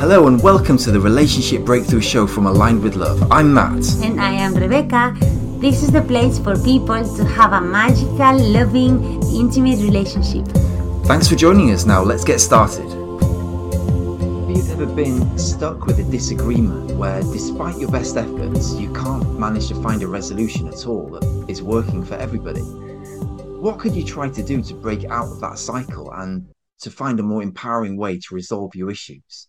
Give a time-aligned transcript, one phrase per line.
[0.00, 3.32] Hello and welcome to the Relationship Breakthrough Show from Aligned with Love.
[3.32, 3.84] I'm Matt.
[4.04, 5.12] And I am Rebecca.
[5.58, 10.46] This is the place for people to have a magical, loving, intimate relationship.
[11.06, 11.84] Thanks for joining us.
[11.84, 12.88] Now, let's get started.
[12.88, 19.36] Have you ever been stuck with a disagreement where, despite your best efforts, you can't
[19.36, 22.62] manage to find a resolution at all that is working for everybody?
[22.62, 26.46] What could you try to do to break out of that cycle and
[26.82, 29.48] to find a more empowering way to resolve your issues?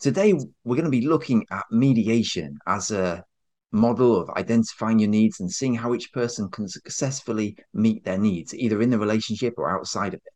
[0.00, 0.34] Today,
[0.64, 3.24] we're going to be looking at mediation as a
[3.72, 8.54] model of identifying your needs and seeing how each person can successfully meet their needs,
[8.54, 10.32] either in the relationship or outside of it.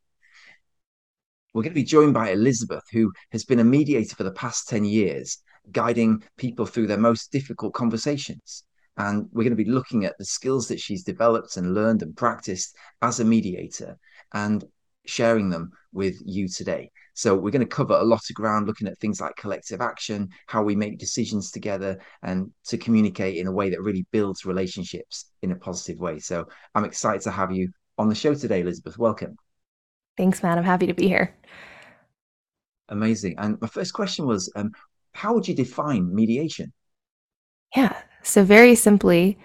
[1.55, 4.69] We're going to be joined by Elizabeth, who has been a mediator for the past
[4.69, 5.39] 10 years,
[5.73, 8.65] guiding people through their most difficult conversations.
[8.97, 12.17] And we're going to be looking at the skills that she's developed and learned and
[12.17, 13.97] practiced as a mediator
[14.35, 14.65] and
[15.07, 16.91] sharing them with you today.
[17.19, 20.29] So we're going to cover a lot of ground looking at things like collective action,
[20.47, 25.33] how we make decisions together, and to communicate in a way that really builds relationships
[25.43, 26.21] in a positive way.
[26.21, 26.47] So
[26.77, 28.99] I'm excited to have you on the show today, Elizabeth.
[28.99, 29.35] Welcome.
[30.17, 30.59] Thanks, Matt.
[30.59, 31.35] I'm happy to be here.
[32.89, 33.35] Amazing.
[33.39, 34.71] And my first question was um,
[35.11, 36.73] how would you define mediation?
[37.75, 38.01] Yeah.
[38.23, 39.37] So, very simply,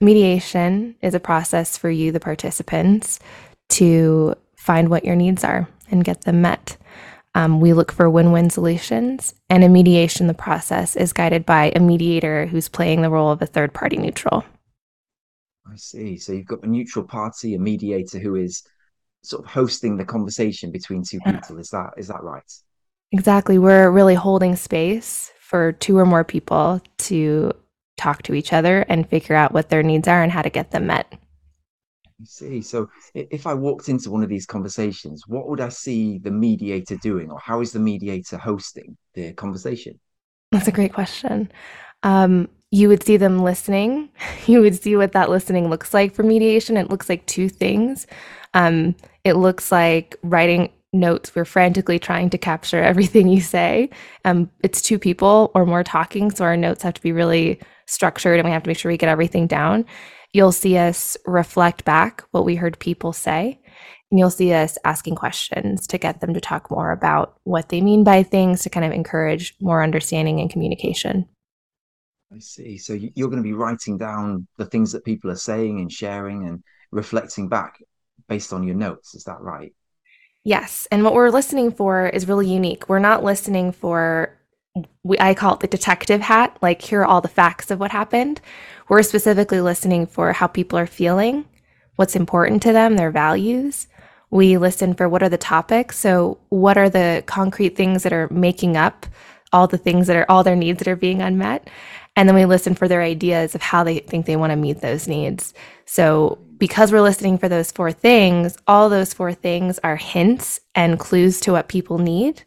[0.00, 3.20] mediation is a process for you, the participants,
[3.68, 6.78] to find what your needs are and get them met.
[7.34, 11.72] Um, we look for win win solutions, and in mediation, the process is guided by
[11.74, 14.44] a mediator who's playing the role of a third party neutral.
[15.70, 16.16] I see.
[16.16, 18.62] So, you've got a neutral party, a mediator who is
[19.22, 21.32] sort of hosting the conversation between two yeah.
[21.32, 21.58] people.
[21.58, 22.42] Is that is that right?
[23.12, 23.58] Exactly.
[23.58, 27.52] We're really holding space for two or more people to
[27.96, 30.70] talk to each other and figure out what their needs are and how to get
[30.70, 31.12] them met.
[32.20, 32.62] I see.
[32.62, 36.96] So if I walked into one of these conversations, what would I see the mediator
[36.96, 39.98] doing, or how is the mediator hosting the conversation?
[40.50, 41.52] That's a great question.
[42.02, 44.10] Um, you would see them listening.
[44.46, 46.78] You would see what that listening looks like for mediation.
[46.78, 48.06] It looks like two things.
[48.54, 51.34] Um, it looks like writing notes.
[51.34, 53.90] We're frantically trying to capture everything you say.
[54.24, 58.38] Um, it's two people or more talking, so our notes have to be really structured
[58.38, 59.84] and we have to make sure we get everything down.
[60.32, 63.60] You'll see us reflect back what we heard people say.
[64.10, 67.80] And you'll see us asking questions to get them to talk more about what they
[67.80, 71.28] mean by things to kind of encourage more understanding and communication.
[72.34, 72.78] I see.
[72.78, 76.46] So you're going to be writing down the things that people are saying and sharing
[76.46, 77.78] and reflecting back
[78.28, 79.14] based on your notes.
[79.14, 79.74] Is that right?
[80.44, 80.88] Yes.
[80.90, 82.88] And what we're listening for is really unique.
[82.88, 84.37] We're not listening for
[85.02, 87.90] we, I call it the detective hat, like here are all the facts of what
[87.90, 88.40] happened.
[88.88, 91.44] We're specifically listening for how people are feeling,
[91.96, 93.86] what's important to them, their values.
[94.30, 95.98] We listen for what are the topics.
[95.98, 99.06] So, what are the concrete things that are making up
[99.52, 101.68] all the things that are all their needs that are being unmet?
[102.14, 104.80] And then we listen for their ideas of how they think they want to meet
[104.80, 105.54] those needs.
[105.86, 110.98] So, because we're listening for those four things, all those four things are hints and
[110.98, 112.42] clues to what people need.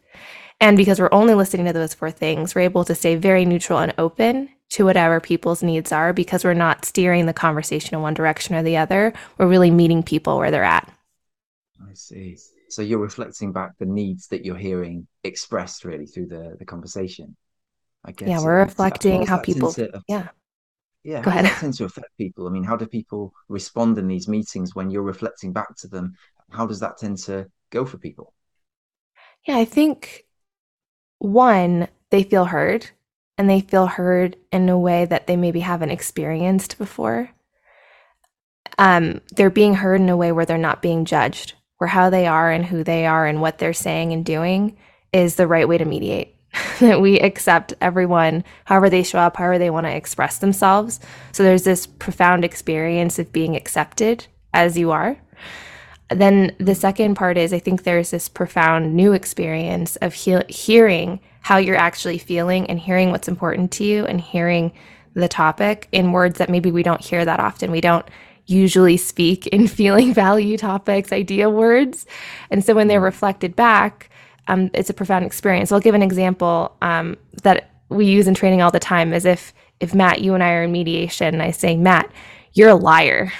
[0.62, 3.80] And because we're only listening to those four things, we're able to stay very neutral
[3.80, 8.14] and open to whatever people's needs are because we're not steering the conversation in one
[8.14, 9.12] direction or the other.
[9.38, 10.88] We're really meeting people where they're at.
[11.82, 12.38] I see.
[12.68, 17.36] So you're reflecting back the needs that you're hearing expressed really through the, the conversation.
[18.04, 18.28] I guess.
[18.28, 19.74] Yeah, we're reflecting how people.
[20.06, 20.28] Yeah.
[21.02, 21.22] Yeah.
[21.22, 21.46] Go ahead.
[21.46, 22.46] How tend to affect people?
[22.46, 26.14] I mean, how do people respond in these meetings when you're reflecting back to them?
[26.50, 28.32] How does that tend to go for people?
[29.44, 30.24] Yeah, I think
[31.22, 32.90] one, they feel heard
[33.38, 37.30] and they feel heard in a way that they maybe haven't experienced before.
[38.78, 42.26] Um, they're being heard in a way where they're not being judged, where how they
[42.26, 44.76] are and who they are and what they're saying and doing
[45.12, 46.36] is the right way to mediate.
[46.80, 51.00] that we accept everyone however they show up, however they want to express themselves.
[51.32, 55.16] So there's this profound experience of being accepted as you are.
[56.14, 61.20] Then the second part is I think there's this profound new experience of he- hearing
[61.42, 64.72] how you're actually feeling and hearing what's important to you and hearing
[65.14, 67.70] the topic in words that maybe we don't hear that often.
[67.72, 68.06] We don't
[68.46, 72.06] usually speak in feeling value topics, idea words.
[72.50, 74.10] And so when they're reflected back,
[74.48, 75.72] um, it's a profound experience.
[75.72, 79.52] I'll give an example um, that we use in training all the time as if
[79.80, 82.10] if Matt, you and I are in mediation, and I say, Matt,
[82.54, 83.32] you're a liar.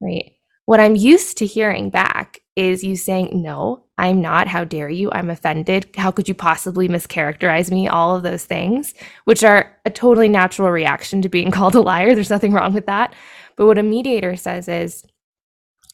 [0.00, 0.37] Right.
[0.68, 4.48] What I'm used to hearing back is you saying, No, I'm not.
[4.48, 5.10] How dare you?
[5.12, 5.88] I'm offended.
[5.96, 7.88] How could you possibly mischaracterize me?
[7.88, 8.92] All of those things,
[9.24, 12.14] which are a totally natural reaction to being called a liar.
[12.14, 13.14] There's nothing wrong with that.
[13.56, 15.06] But what a mediator says is,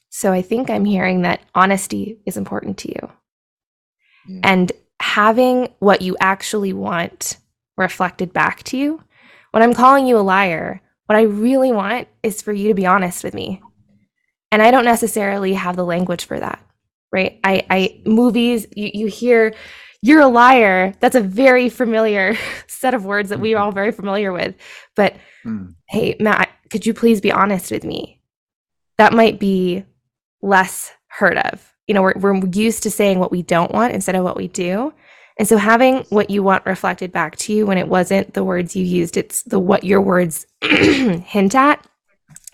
[0.09, 3.11] So I think I'm hearing that honesty is important to you.
[4.29, 4.41] Mm.
[4.43, 7.37] And having what you actually want
[7.77, 9.05] reflected back to you.
[9.53, 12.87] When I'm calling you a liar, what I really want is for you to be
[12.87, 13.63] honest with me.
[14.55, 16.65] And I don't necessarily have the language for that,
[17.11, 17.41] right?
[17.43, 19.53] I, I movies, you, you hear,
[20.01, 20.95] you're a liar.
[21.01, 22.37] That's a very familiar
[22.69, 24.55] set of words that we're all very familiar with.
[24.95, 25.75] But mm.
[25.89, 28.21] hey, Matt, could you please be honest with me?
[28.97, 29.85] That might be
[30.41, 31.75] less heard of.
[31.89, 34.47] You know, we're, we're used to saying what we don't want instead of what we
[34.47, 34.95] do.
[35.37, 38.77] And so having what you want reflected back to you when it wasn't the words
[38.77, 41.85] you used, it's the what your words hint at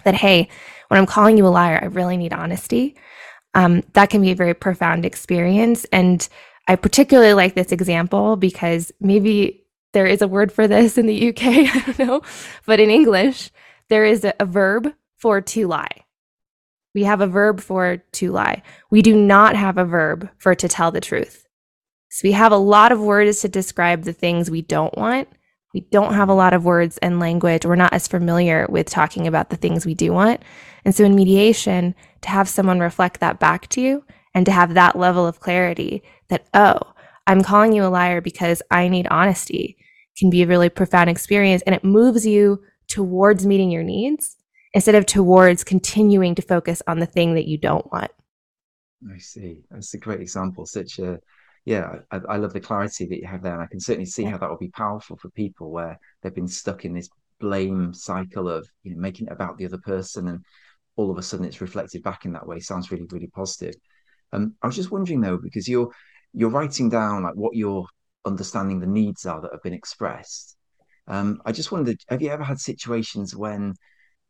[0.05, 0.49] that, hey,
[0.91, 2.97] when I'm calling you a liar, I really need honesty.
[3.55, 5.85] Um, that can be a very profound experience.
[5.93, 6.29] And
[6.67, 11.29] I particularly like this example because maybe there is a word for this in the
[11.29, 12.23] UK, I don't know,
[12.67, 13.53] but in English,
[13.89, 16.05] there is a, a verb for to lie.
[16.93, 18.63] We have a verb for to lie.
[18.91, 21.47] We do not have a verb for to tell the truth.
[22.09, 25.29] So we have a lot of words to describe the things we don't want.
[25.73, 27.65] We don't have a lot of words and language.
[27.65, 30.43] We're not as familiar with talking about the things we do want.
[30.85, 34.75] And so in mediation, to have someone reflect that back to you and to have
[34.75, 36.79] that level of clarity that, oh,
[37.27, 39.77] I'm calling you a liar because I need honesty
[40.19, 41.63] can be a really profound experience.
[41.63, 44.37] And it moves you towards meeting your needs
[44.75, 48.11] instead of towards continuing to focus on the thing that you don't want.
[49.13, 49.63] I see.
[49.71, 50.67] That's a great example.
[50.67, 51.21] Such a
[51.65, 54.25] yeah, I, I, love the clarity that you have there, and I can certainly see
[54.25, 57.09] how that will be powerful for people where they've been stuck in this
[57.39, 60.45] blame cycle of you know making it about the other person, and
[60.97, 62.61] all of a sudden it's reflected back in that way.
[62.61, 63.75] Sounds really, really positive.
[64.33, 65.91] Um, I was just wondering though, because you're
[66.33, 67.87] you're writing down like what you're
[68.25, 70.57] understanding the needs are that have been expressed.
[71.09, 73.75] Um, I just wondered, have you ever had situations when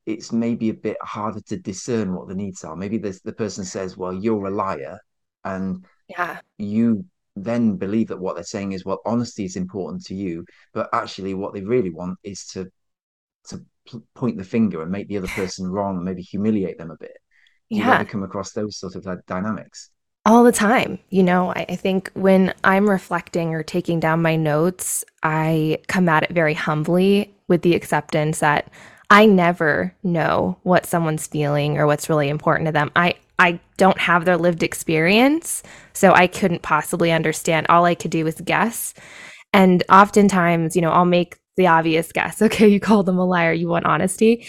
[0.07, 2.75] it's maybe a bit harder to discern what the needs are?
[2.75, 4.99] Maybe the person says, "Well, you're a liar,"
[5.45, 7.05] and yeah, you
[7.37, 11.35] then believe that what they're saying is well honesty is important to you but actually
[11.35, 12.71] what they really want is to
[13.45, 13.65] to
[14.15, 17.17] point the finger and make the other person wrong and maybe humiliate them a bit
[17.71, 18.01] Do yeah.
[18.01, 19.91] you come across those sort of dynamics
[20.27, 24.37] all the time you know I, I think when i'm reflecting or taking down my
[24.37, 28.71] notes i come at it very humbly with the acceptance that
[29.11, 32.93] I never know what someone's feeling or what's really important to them.
[32.95, 35.63] I I don't have their lived experience,
[35.95, 37.67] so I couldn't possibly understand.
[37.69, 38.93] All I could do was guess.
[39.55, 42.43] And oftentimes, you know, I'll make the obvious guess.
[42.51, 44.47] Okay, you call them a liar, you want honesty.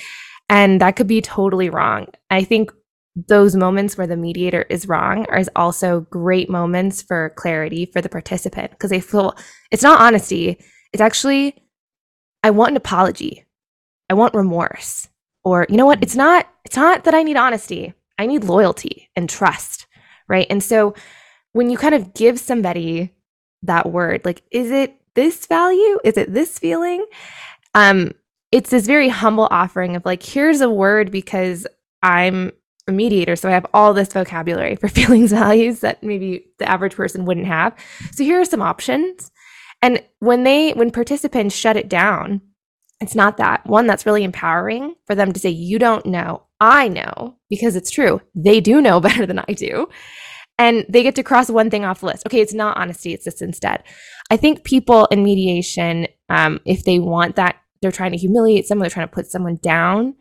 [0.49, 2.07] And that could be totally wrong.
[2.29, 2.71] I think
[3.15, 8.09] those moments where the mediator is wrong are also great moments for clarity for the
[8.09, 9.35] participant because they feel
[9.71, 10.57] it's not honesty.
[10.91, 11.55] It's actually,
[12.43, 13.45] I want an apology.
[14.09, 15.07] I want remorse.
[15.45, 16.03] Or, you know what?
[16.03, 17.93] It's not, it's not that I need honesty.
[18.21, 19.87] I need loyalty and trust,
[20.27, 20.47] right?
[20.49, 20.93] And so
[21.53, 23.13] when you kind of give somebody
[23.63, 25.99] that word, like, is it this value?
[26.03, 27.05] Is it this feeling?
[27.73, 28.13] Um,
[28.51, 31.65] it's this very humble offering of like, here's a word because
[32.03, 32.51] I'm
[32.87, 36.95] a mediator, so I have all this vocabulary for feelings values that maybe the average
[36.95, 37.75] person wouldn't have.
[38.11, 39.31] So here are some options.
[39.81, 42.41] And when they when participants shut it down,
[42.99, 43.65] it's not that.
[43.65, 46.43] One that's really empowering for them to say, You don't know.
[46.61, 48.21] I know because it's true.
[48.35, 49.89] They do know better than I do.
[50.57, 52.25] And they get to cross one thing off the list.
[52.27, 53.83] Okay, it's not honesty, it's this instead.
[54.29, 58.83] I think people in mediation, um, if they want that, they're trying to humiliate someone,
[58.83, 60.15] they're trying to put someone down.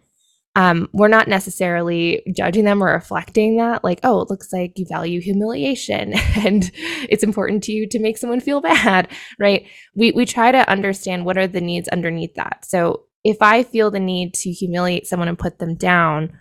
[0.57, 4.87] Um, we're not necessarily judging them or reflecting that, like, oh, it looks like you
[4.89, 9.67] value humiliation and it's important to you to make someone feel bad, right?
[9.95, 12.65] We we try to understand what are the needs underneath that.
[12.65, 16.33] So if I feel the need to humiliate someone and put them down,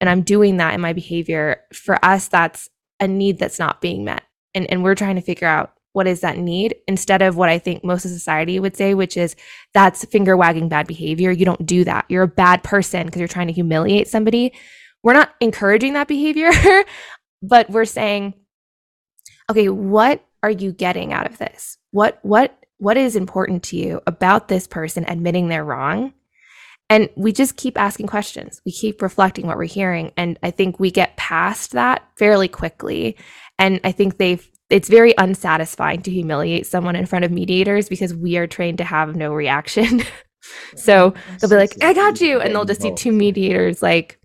[0.00, 2.68] and I'm doing that in my behavior, for us, that's
[3.00, 4.22] a need that's not being met.
[4.54, 7.58] And, and we're trying to figure out what is that need instead of what I
[7.58, 9.34] think most of society would say, which is
[9.72, 11.30] that's finger wagging bad behavior.
[11.30, 12.04] You don't do that.
[12.10, 14.52] You're a bad person because you're trying to humiliate somebody.
[15.02, 16.50] We're not encouraging that behavior,
[17.42, 18.34] but we're saying,
[19.50, 21.78] okay, what are you getting out of this?
[21.92, 26.12] What what what is important to you about this person admitting they're wrong
[26.88, 28.60] and we just keep asking questions.
[28.64, 30.12] We keep reflecting what we're hearing.
[30.16, 33.16] And I think we get past that fairly quickly.
[33.58, 38.14] And I think they've, it's very unsatisfying to humiliate someone in front of mediators because
[38.14, 40.02] we are trained to have no reaction.
[40.76, 42.40] so they'll be like, I got you.
[42.40, 44.20] And they'll just see two mediators like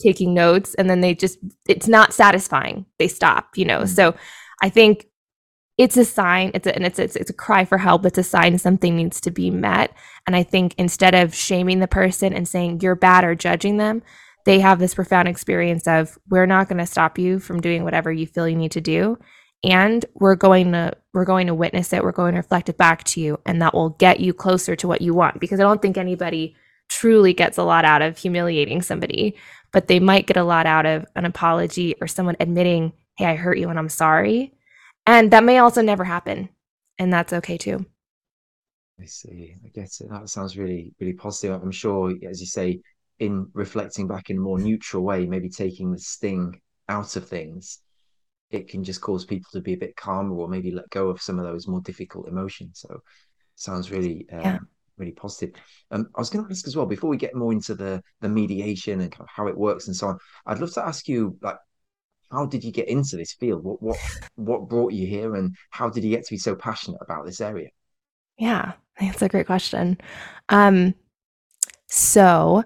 [0.00, 0.74] taking notes.
[0.74, 2.84] And then they just, it's not satisfying.
[2.98, 3.80] They stop, you know?
[3.80, 3.94] Mm-hmm.
[3.94, 4.14] So
[4.62, 5.06] I think
[5.78, 8.04] it's a sign it's a, and it's, it's it's a cry for help.
[8.04, 9.92] It's a sign something needs to be met.
[10.26, 14.02] And i think instead of shaming the person and saying you're bad or judging them
[14.44, 18.12] they have this profound experience of we're not going to stop you from doing whatever
[18.12, 19.18] you feel you need to do.
[19.64, 22.02] And we're going to we're going to witness it.
[22.02, 23.38] We're going to reflect it back to you.
[23.46, 25.40] And that will get you closer to what you want.
[25.40, 26.56] Because i don't think anybody
[26.88, 29.36] truly gets a lot out of humiliating somebody.
[29.72, 33.34] But they might get a lot out of an apology or someone admitting hey i
[33.34, 34.54] hurt you and i'm sorry
[35.06, 36.48] and that may also never happen
[36.98, 37.84] and that's okay too
[39.00, 42.80] i see i get it that sounds really really positive i'm sure as you say
[43.18, 47.80] in reflecting back in a more neutral way maybe taking the sting out of things
[48.52, 51.20] it can just cause people to be a bit calmer or maybe let go of
[51.20, 52.84] some of those more difficult emotions.
[52.86, 53.00] So
[53.56, 54.58] sounds really um, yeah.
[54.98, 55.54] really positive.
[55.90, 58.28] Um, I was going to ask as well before we get more into the the
[58.28, 60.18] mediation and kind of how it works and so on.
[60.46, 61.56] I'd love to ask you like
[62.32, 63.62] how did you get into this field?
[63.62, 63.98] What what
[64.36, 67.40] what brought you here, and how did you get to be so passionate about this
[67.40, 67.68] area?
[68.38, 69.98] Yeah, that's a great question.
[70.48, 70.94] Um,
[71.86, 72.64] so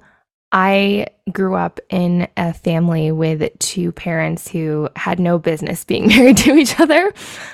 [0.52, 6.36] I grew up in a family with two parents who had no business being married
[6.38, 7.12] to each other.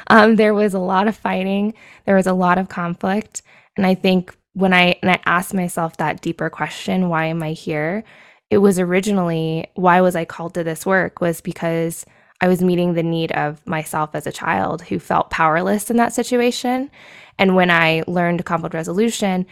[0.08, 3.42] Um, there was a lot of fighting, there was a lot of conflict.
[3.76, 7.52] And I think when I, and I asked myself that deeper question, why am I
[7.52, 8.04] here?
[8.52, 11.22] It was originally, why was I called to this work?
[11.22, 12.04] Was because
[12.42, 16.12] I was meeting the need of myself as a child who felt powerless in that
[16.12, 16.90] situation.
[17.38, 19.46] And when I learned conflict resolution,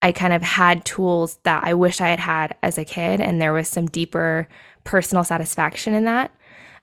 [0.00, 3.42] I kind of had tools that I wish I had had as a kid, and
[3.42, 4.48] there was some deeper
[4.84, 6.30] personal satisfaction in that.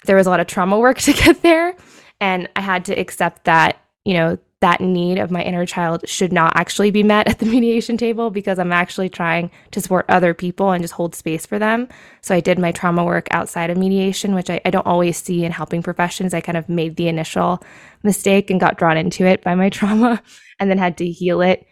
[0.06, 1.76] There was a lot of trauma work to get there,
[2.22, 6.32] and I had to accept that, you know, that need of my inner child should
[6.32, 10.34] not actually be met at the mediation table because I'm actually trying to support other
[10.34, 11.90] people and just hold space for them.
[12.22, 15.44] So I did my trauma work outside of mediation, which I, I don't always see
[15.44, 16.34] in helping professions.
[16.34, 17.62] I kind of made the initial
[18.04, 20.24] mistake and got drawn into it by my trauma
[20.60, 21.68] and then had to heal it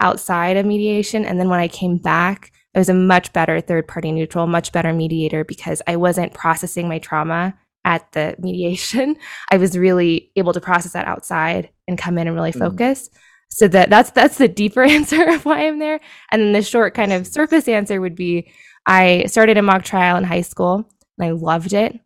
[0.00, 1.24] outside of mediation.
[1.24, 4.72] And then when I came back, I was a much better third party neutral, much
[4.72, 9.16] better mediator because I wasn't processing my trauma at the mediation.
[9.50, 12.58] I was really able to process that outside and come in and really mm.
[12.58, 13.08] focus.
[13.08, 13.18] Mm.
[13.50, 16.00] So that that's that's the deeper answer of why I'm there.
[16.30, 18.50] And then the short kind of surface answer would be
[18.86, 21.98] I started a mock trial in high school and I loved it.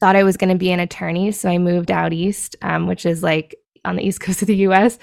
[0.00, 3.06] Thought I was going to be an attorney, so I moved out east, um, which
[3.06, 4.98] is like on the east coast of the U.S.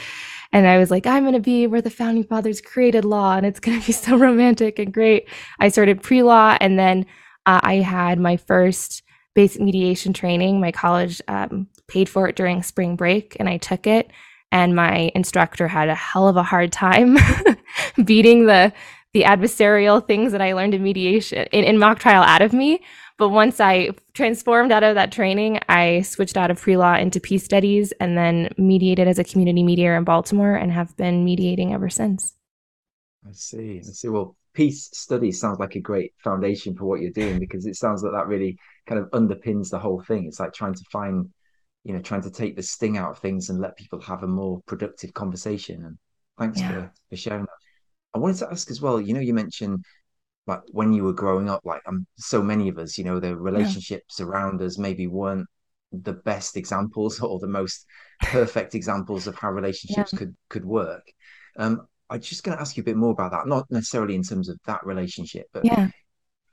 [0.51, 3.45] And I was like, I'm going to be where the founding fathers created law and
[3.45, 5.27] it's going to be so romantic and great.
[5.59, 7.07] I started pre law and then
[7.45, 9.02] uh, I had my first
[9.35, 10.59] basic mediation training.
[10.59, 14.11] My college um, paid for it during spring break and I took it.
[14.51, 17.17] And my instructor had a hell of a hard time
[18.05, 18.71] beating the
[19.13, 22.81] the adversarial things that I learned in mediation in, in mock trial out of me.
[23.17, 27.19] But once I transformed out of that training, I switched out of pre law into
[27.19, 31.73] peace studies and then mediated as a community mediator in Baltimore and have been mediating
[31.73, 32.33] ever since.
[33.25, 33.77] I see.
[33.79, 34.09] I see.
[34.09, 38.03] Well, peace studies sounds like a great foundation for what you're doing because it sounds
[38.03, 38.57] like that really
[38.87, 40.25] kind of underpins the whole thing.
[40.25, 41.29] It's like trying to find,
[41.83, 44.27] you know, trying to take the sting out of things and let people have a
[44.27, 45.83] more productive conversation.
[45.85, 45.97] And
[46.37, 46.71] thanks yeah.
[46.71, 47.49] for, for sharing that.
[48.15, 49.83] I wanted to ask as well, you know, you mentioned
[50.45, 53.35] like when you were growing up, like um, so many of us, you know, the
[53.35, 54.25] relationships yeah.
[54.25, 55.47] around us maybe weren't
[55.91, 57.85] the best examples or the most
[58.21, 60.19] perfect examples of how relationships yeah.
[60.19, 61.03] could could work.
[61.57, 64.23] Um, I'm just going to ask you a bit more about that, not necessarily in
[64.23, 65.89] terms of that relationship, but yeah.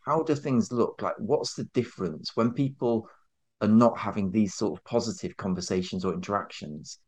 [0.07, 1.03] how do things look?
[1.03, 3.09] Like, what's the difference when people
[3.61, 6.99] are not having these sort of positive conversations or interactions?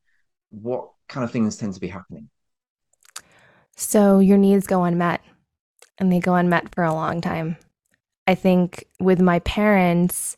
[0.51, 2.29] What kind of things tend to be happening?
[3.77, 5.23] So your needs go unmet
[5.99, 7.57] and they go unmet for a long time.
[8.27, 10.37] I think with my parents,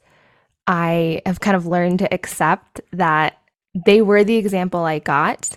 [0.66, 3.38] I have kind of learned to accept that
[3.74, 5.56] they were the example I got,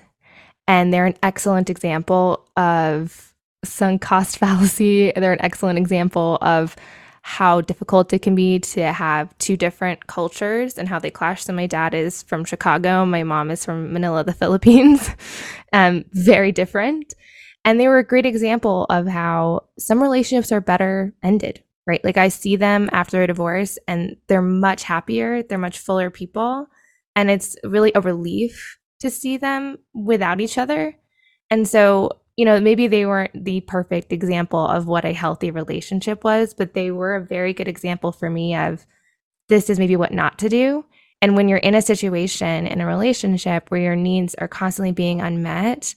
[0.67, 3.33] and they're an excellent example of
[3.63, 5.11] sunk cost fallacy.
[5.15, 6.75] They're an excellent example of
[7.21, 11.43] how difficult it can be to have two different cultures and how they clash.
[11.43, 15.09] So my dad is from Chicago, my mom is from Manila, the Philippines.
[15.73, 17.13] um, very different.
[17.65, 22.01] And they were a great example of how some relationships are better ended, right?
[22.01, 26.67] Like I see them after a divorce and they're much happier, they're much fuller people.
[27.13, 30.97] And it's really a relief to see them without each other.
[31.49, 36.23] And so, you know, maybe they weren't the perfect example of what a healthy relationship
[36.23, 38.85] was, but they were a very good example for me of
[39.49, 40.85] this is maybe what not to do.
[41.21, 45.21] And when you're in a situation in a relationship where your needs are constantly being
[45.21, 45.95] unmet,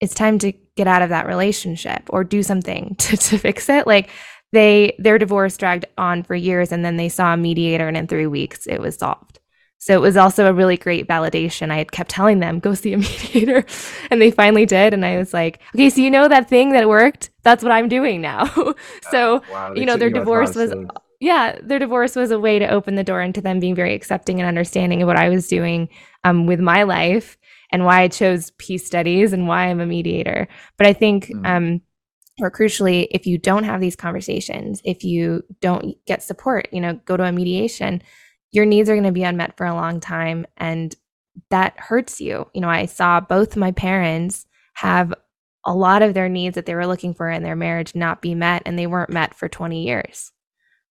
[0.00, 3.86] it's time to get out of that relationship or do something to, to fix it.
[3.86, 4.10] Like
[4.52, 8.06] they their divorce dragged on for years and then they saw a mediator and in
[8.06, 9.40] three weeks it was solved.
[9.82, 11.72] So it was also a really great validation.
[11.72, 13.64] I had kept telling them, go see a mediator.
[14.12, 14.94] And they finally did.
[14.94, 17.30] And I was like, okay, so you know that thing that worked?
[17.42, 18.46] That's what I'm doing now.
[19.10, 20.72] so, wow, you know, their divorce was,
[21.18, 24.38] yeah, their divorce was a way to open the door into them being very accepting
[24.38, 25.88] and understanding of what I was doing
[26.22, 27.36] um, with my life
[27.72, 30.46] and why I chose peace studies and why I'm a mediator.
[30.78, 31.44] But I think, mm.
[31.44, 31.80] um,
[32.40, 37.00] or crucially, if you don't have these conversations, if you don't get support, you know,
[37.04, 38.00] go to a mediation,
[38.52, 40.46] your needs are going to be unmet for a long time.
[40.56, 40.94] And
[41.50, 42.48] that hurts you.
[42.54, 45.14] You know, I saw both my parents have
[45.64, 48.34] a lot of their needs that they were looking for in their marriage not be
[48.34, 50.32] met and they weren't met for 20 years.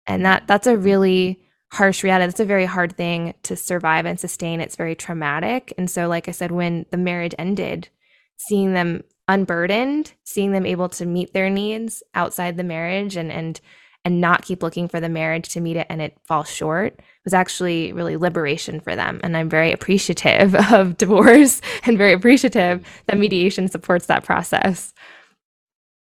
[0.07, 1.41] And that that's a really
[1.73, 2.27] harsh reality.
[2.27, 4.61] That's a very hard thing to survive and sustain.
[4.61, 5.73] It's very traumatic.
[5.79, 7.89] And so like I said when the marriage ended,
[8.37, 13.61] seeing them unburdened, seeing them able to meet their needs outside the marriage and and
[14.07, 17.35] and not keep looking for the marriage to meet it and it falls short was
[17.35, 19.21] actually really liberation for them.
[19.25, 24.95] And I'm very appreciative of divorce and very appreciative that mediation supports that process.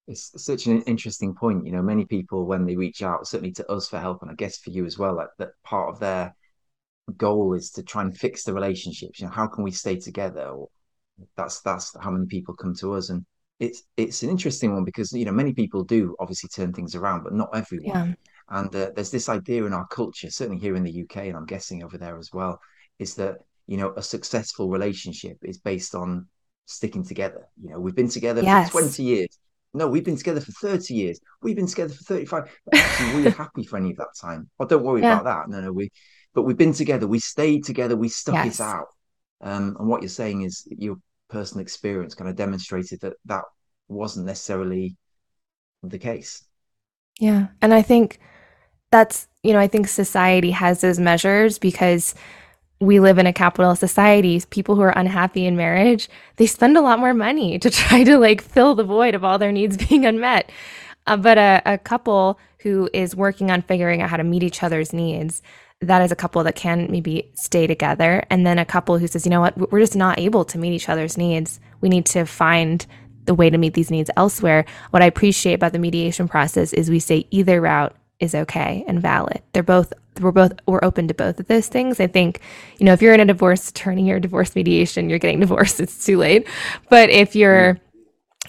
[0.09, 1.67] It's such an interesting point.
[1.67, 4.35] You know, many people, when they reach out, certainly to us for help, and I
[4.35, 6.35] guess for you as well, like that part of their
[7.19, 9.21] goal is to try and fix the relationships.
[9.21, 10.47] You know, how can we stay together?
[10.49, 10.69] Or
[11.37, 13.11] that's that's how many people come to us.
[13.11, 13.27] And
[13.61, 17.23] it's it's an interesting one because you know many people do obviously turn things around,
[17.23, 17.87] but not everyone.
[17.87, 18.15] Yeah.
[18.49, 21.47] And uh, there's this idea in our culture, certainly here in the UK, and I'm
[21.47, 22.59] guessing over there as well,
[22.99, 23.37] is that
[23.67, 26.27] you know a successful relationship is based on
[26.65, 27.47] sticking together.
[27.63, 28.71] You know, we've been together yes.
[28.71, 29.39] for 20 years.
[29.73, 31.21] No, we've been together for 30 years.
[31.43, 32.51] We've been together for 35.
[32.65, 34.49] But actually, we're happy for any of that time.
[34.59, 35.21] Oh, don't worry yeah.
[35.21, 35.55] about that.
[35.55, 35.93] No, no, we,
[36.35, 37.07] but we've been together.
[37.07, 37.97] We stayed together.
[37.97, 38.59] We stuck yes.
[38.59, 38.87] it out.
[39.41, 40.97] Um, and what you're saying is your
[41.31, 43.45] personal experience kind of demonstrated that that
[43.89, 44.97] wasn't necessarily
[45.83, 46.45] the case.
[47.19, 47.49] Yeah.
[47.63, 48.19] And I think
[48.91, 52.15] that's, you know, I think society has those measures because
[52.81, 54.43] we live in a capitalist society.
[54.51, 58.19] People who are unhappy in marriage, they spend a lot more money to try to
[58.19, 60.51] like fill the void of all their needs being unmet.
[61.07, 64.63] Uh, but a, a couple who is working on figuring out how to meet each
[64.63, 65.43] other's needs,
[65.81, 68.23] that is a couple that can maybe stay together.
[68.29, 70.75] And then a couple who says, you know what, we're just not able to meet
[70.75, 71.59] each other's needs.
[71.81, 72.85] We need to find
[73.25, 74.65] the way to meet these needs elsewhere.
[74.91, 79.01] What I appreciate about the mediation process is we say either route is okay and
[79.01, 79.43] valid.
[79.53, 81.99] They're both we're both we're open to both of those things.
[81.99, 82.41] I think,
[82.79, 86.05] you know, if you're in a divorce attorney or divorce mediation, you're getting divorced, it's
[86.05, 86.47] too late.
[86.91, 87.79] But if you're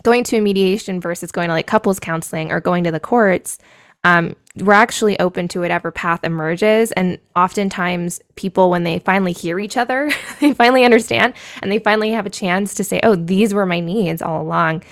[0.03, 3.57] going to a mediation versus going to like couples counseling or going to the courts,
[4.03, 6.91] um, we're actually open to whatever path emerges.
[6.91, 12.11] And oftentimes, people, when they finally hear each other, they finally understand and they finally
[12.11, 14.83] have a chance to say, Oh, these were my needs all along.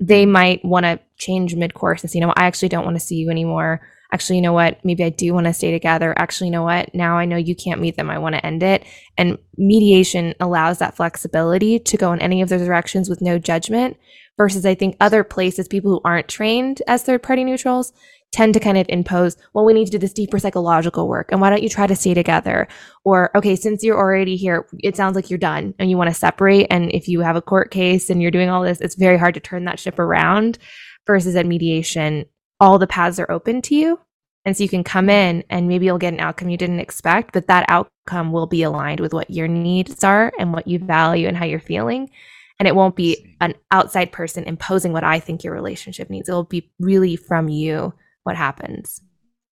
[0.00, 0.32] They mm-hmm.
[0.32, 3.04] might want to change mid course and say, You know, I actually don't want to
[3.04, 3.86] see you anymore.
[4.12, 4.82] Actually, you know what?
[4.84, 6.14] Maybe I do want to stay together.
[6.16, 6.94] Actually, you know what?
[6.94, 8.10] Now I know you can't meet them.
[8.10, 8.84] I want to end it.
[9.18, 13.96] And mediation allows that flexibility to go in any of those directions with no judgment
[14.36, 17.92] versus I think other places, people who aren't trained as third party neutrals
[18.34, 21.30] tend to kind of impose, well, we need to do this deeper psychological work.
[21.30, 22.66] And why don't you try to stay together?
[23.04, 26.14] Or, okay, since you're already here, it sounds like you're done and you want to
[26.14, 26.66] separate.
[26.68, 29.34] And if you have a court case and you're doing all this, it's very hard
[29.34, 30.58] to turn that ship around
[31.06, 32.24] versus at mediation,
[32.58, 34.00] all the paths are open to you.
[34.44, 37.32] And so you can come in and maybe you'll get an outcome you didn't expect,
[37.32, 41.28] but that outcome will be aligned with what your needs are and what you value
[41.28, 42.10] and how you're feeling.
[42.58, 46.28] And it won't be an outside person imposing what I think your relationship needs.
[46.28, 47.94] It'll be really from you
[48.24, 49.00] what happens.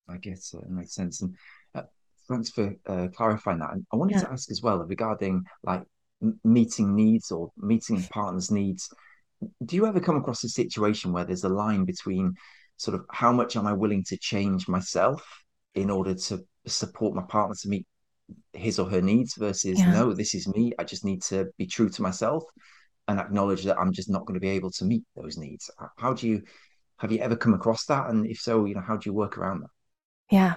[0.08, 1.22] I guess it makes sense.
[1.22, 1.34] And
[1.74, 1.82] uh,
[2.28, 3.72] thanks for uh, clarifying that.
[3.72, 4.22] And I wanted yeah.
[4.22, 5.82] to ask as well regarding like
[6.22, 8.88] m- meeting needs or meeting partners' needs.
[9.64, 12.34] Do you ever come across a situation where there's a line between
[12.76, 15.24] sort of how much am I willing to change myself
[15.74, 17.86] in order to support my partner to meet
[18.52, 19.92] his or her needs versus yeah.
[19.92, 20.72] no, this is me.
[20.78, 22.44] I just need to be true to myself
[23.08, 25.70] and acknowledge that I'm just not going to be able to meet those needs.
[25.98, 26.42] How do you
[27.02, 28.08] have you ever come across that?
[28.08, 29.70] And if so, you know, how do you work around that?
[30.30, 30.54] Yeah.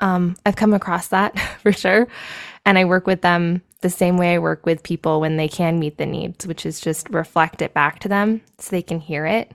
[0.00, 2.06] Um, I've come across that for sure.
[2.66, 5.78] And I work with them the same way I work with people when they can
[5.78, 9.24] meet the needs, which is just reflect it back to them so they can hear
[9.24, 9.52] it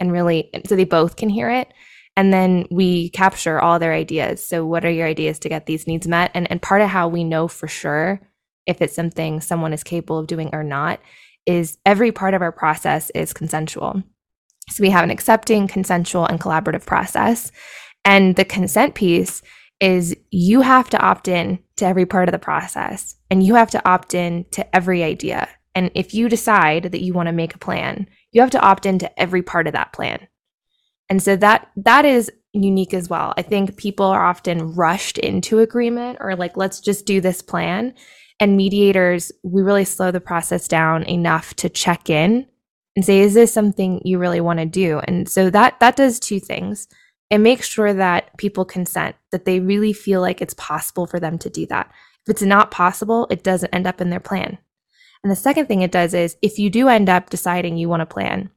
[0.00, 1.70] and really, so they both can hear it.
[2.16, 4.42] And then we capture all their ideas.
[4.42, 6.30] So, what are your ideas to get these needs met?
[6.32, 8.20] And, and part of how we know for sure
[8.66, 11.00] if it's something someone is capable of doing or not
[11.44, 14.02] is every part of our process is consensual.
[14.70, 17.52] So we have an accepting, consensual, and collaborative process.
[18.04, 19.42] And the consent piece
[19.80, 23.70] is you have to opt in to every part of the process and you have
[23.70, 25.48] to opt in to every idea.
[25.74, 28.86] And if you decide that you want to make a plan, you have to opt
[28.86, 30.28] into every part of that plan.
[31.10, 33.34] And so that that is unique as well.
[33.36, 37.94] I think people are often rushed into agreement or like let's just do this plan.
[38.40, 42.46] And mediators, we really slow the process down enough to check in
[42.96, 46.20] and say is this something you really want to do and so that that does
[46.20, 46.88] two things
[47.30, 51.38] and make sure that people consent, that they really feel like it's possible for them
[51.38, 51.90] to do that.
[52.26, 54.58] If it's not possible, it doesn't end up in their plan.
[55.22, 58.00] And the second thing it does is if you do end up deciding you want
[58.00, 58.50] to plan,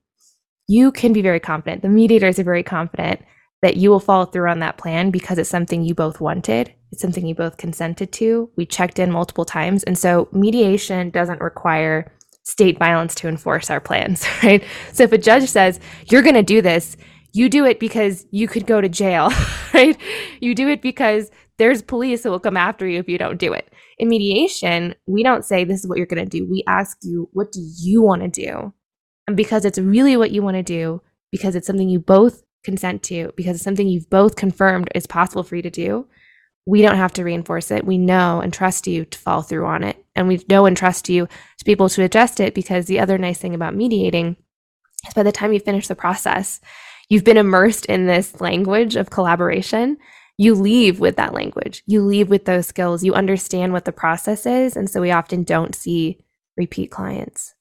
[0.67, 1.81] you can be very confident.
[1.81, 3.21] The mediators are very confident
[3.61, 6.73] that you will follow through on that plan because it's something you both wanted.
[6.91, 8.49] It's something you both consented to.
[8.57, 9.83] We checked in multiple times.
[9.85, 12.11] And so mediation doesn't require
[12.47, 14.63] state violence to enforce our plans, right?
[14.93, 16.95] So if a judge says, you're going to do this,
[17.33, 19.31] you do it because you could go to jail,
[19.73, 19.97] right?
[20.39, 23.51] You do it because there's police that will come after you if you don't do
[23.51, 23.69] it.
[23.97, 26.47] In mediation, we don't say this is what you're going to do.
[26.49, 28.73] We ask you, what do you want to do?
[29.27, 33.03] And because it's really what you want to do, because it's something you both consent
[33.03, 36.07] to, because it's something you've both confirmed is possible for you to do,
[36.67, 37.85] we don't have to reinforce it.
[37.85, 40.03] We know and trust you to follow through on it.
[40.17, 41.25] And we know and trust you
[41.57, 44.35] to be able to adjust it because the other nice thing about mediating
[45.07, 46.59] is by the time you finish the process,
[47.07, 49.97] you've been immersed in this language of collaboration.
[50.35, 54.45] You leave with that language, you leave with those skills, you understand what the process
[54.45, 54.75] is.
[54.75, 56.19] And so we often don't see
[56.57, 57.55] repeat clients.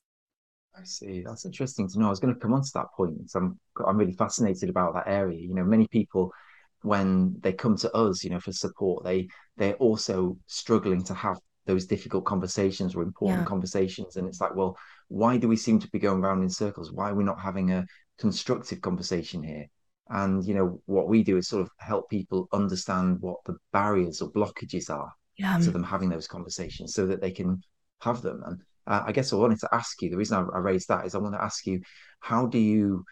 [0.77, 1.23] I see.
[1.25, 2.09] That's interesting to know.
[2.09, 3.31] I was going to come on to that point.
[3.31, 5.38] So I'm I'm really fascinated about that area.
[5.38, 6.33] You know, many people
[6.82, 11.38] when they come to us, you know, for support, they they're also struggling to have
[11.66, 13.46] those difficult conversations or important yeah.
[13.46, 14.16] conversations.
[14.16, 14.76] And it's like, well,
[15.08, 16.92] why do we seem to be going around in circles?
[16.92, 17.84] Why are we not having a
[18.18, 19.66] constructive conversation here?
[20.08, 24.22] And you know, what we do is sort of help people understand what the barriers
[24.22, 25.58] or blockages are yeah.
[25.58, 27.60] to them having those conversations so that they can
[28.00, 28.42] have them.
[28.46, 31.06] And uh, I guess I wanted to ask you the reason I, I raised that
[31.06, 31.80] is I want to ask you
[32.20, 33.04] how do you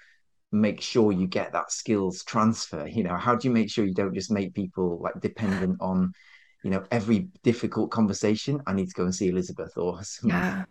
[0.54, 3.16] make sure you get that skills transfer you know?
[3.16, 6.12] How do you make sure you don't just make people like dependent on
[6.62, 8.62] you know every difficult conversation?
[8.66, 10.30] I need to go and see elizabeth or something.
[10.30, 10.64] yeah.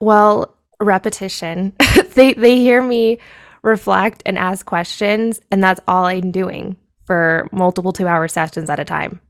[0.00, 1.74] Well repetition.
[2.14, 3.18] They they hear me
[3.62, 8.80] reflect and ask questions and that's all i'm doing for multiple two hour sessions at
[8.80, 9.20] a time.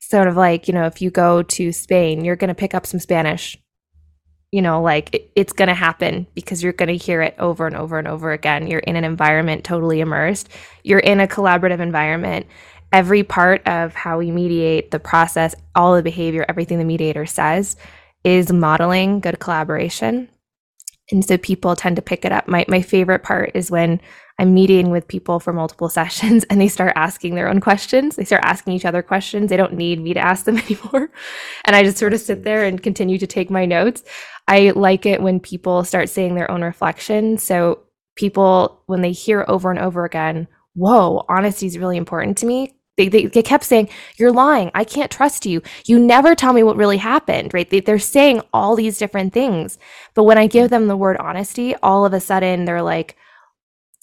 [0.00, 2.86] Sort of like you know if you go to spain you're going to pick up
[2.86, 3.56] some spanish
[4.54, 7.66] you know, like it, it's going to happen because you're going to hear it over
[7.66, 8.68] and over and over again.
[8.68, 10.48] You're in an environment totally immersed.
[10.84, 12.46] You're in a collaborative environment.
[12.92, 17.74] Every part of how we mediate the process, all the behavior, everything the mediator says
[18.22, 20.28] is modeling good collaboration.
[21.10, 22.46] And so people tend to pick it up.
[22.46, 24.00] My my favorite part is when
[24.38, 28.16] I'm meeting with people for multiple sessions and they start asking their own questions.
[28.16, 29.50] They start asking each other questions.
[29.50, 31.10] They don't need me to ask them anymore.
[31.64, 34.02] And I just sort of sit there and continue to take my notes.
[34.48, 37.42] I like it when people start saying their own reflections.
[37.42, 37.80] So
[38.16, 42.76] people, when they hear over and over again, whoa, honesty is really important to me.
[42.96, 44.70] They, they, they, kept saying, You're lying.
[44.72, 45.62] I can't trust you.
[45.84, 47.68] You never tell me what really happened, right?
[47.68, 49.78] They, they're saying all these different things.
[50.14, 50.70] But when I give mm.
[50.70, 53.16] them the word honesty, all of a sudden they're like,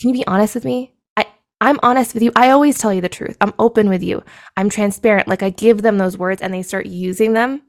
[0.02, 0.96] can you be honest with me?
[1.16, 1.28] I,
[1.62, 2.32] I'm honest with you.
[2.36, 3.38] I always tell you the truth.
[3.40, 4.24] I'm open with you.
[4.58, 5.28] I'm transparent.
[5.28, 7.62] Like I give them those words and they start using them.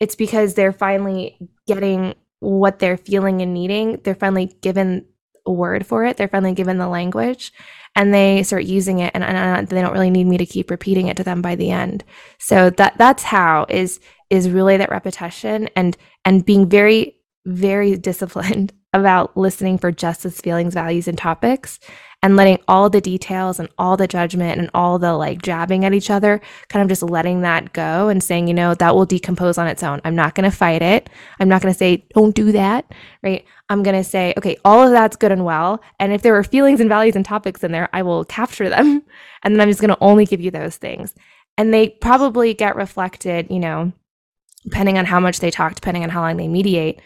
[0.00, 4.00] It's because they're finally getting what they're feeling and needing.
[4.02, 5.04] They're finally given
[5.46, 6.16] a word for it.
[6.16, 7.52] They're finally given the language
[7.94, 11.08] and they start using it and, and, they don't really need me to keep repeating
[11.08, 12.02] it to them by the end.
[12.38, 17.16] So that that's how is is really that repetition and and being very
[17.46, 21.78] very disciplined about listening for justice, feelings, values, and topics
[22.24, 25.92] and letting all the details and all the judgment and all the like jabbing at
[25.92, 29.58] each other, kind of just letting that go and saying, you know, that will decompose
[29.58, 30.00] on its own.
[30.06, 31.10] I'm not going to fight it.
[31.38, 32.90] I'm not going to say, don't do that,
[33.22, 33.44] right?
[33.68, 35.82] I'm going to say, okay, all of that's good and well.
[36.00, 39.02] And if there are feelings and values and topics in there, I will capture them.
[39.46, 41.14] And then I'm just going to only give you those things.
[41.58, 43.92] And they probably get reflected, you know,
[44.62, 46.98] depending on how much they talk, depending on how long they mediate.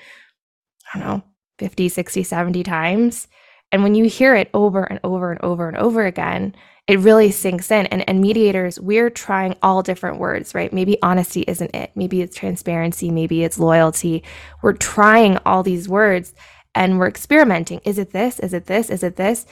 [0.94, 1.24] I don't know,
[1.58, 3.28] 50, 60, 70 times.
[3.70, 6.54] And when you hear it over and over and over and over again,
[6.86, 7.86] it really sinks in.
[7.86, 10.72] And, and mediators, we're trying all different words, right?
[10.72, 11.90] Maybe honesty isn't it.
[11.94, 13.10] Maybe it's transparency.
[13.10, 14.24] Maybe it's loyalty.
[14.62, 16.34] We're trying all these words
[16.74, 17.80] and we're experimenting.
[17.84, 18.40] Is it this?
[18.40, 18.88] Is it this?
[18.88, 19.44] Is it this?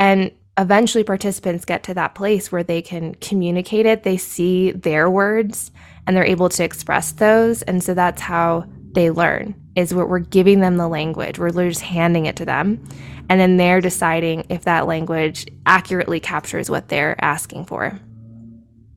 [0.00, 4.02] And eventually participants get to that place where they can communicate it.
[4.02, 5.70] They see their words
[6.06, 7.60] and they're able to express those.
[7.62, 11.38] And so that's how they learn is what we're giving them the language.
[11.38, 12.84] We're just handing it to them.
[13.28, 17.96] And then they're deciding if that language accurately captures what they're asking for.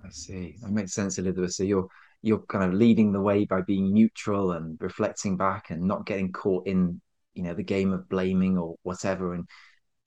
[0.03, 0.55] I see.
[0.59, 1.53] That makes sense, Elizabeth.
[1.53, 1.87] So you're
[2.23, 6.31] you're kind of leading the way by being neutral and reflecting back and not getting
[6.31, 6.99] caught in,
[7.35, 9.35] you know, the game of blaming or whatever.
[9.35, 9.47] And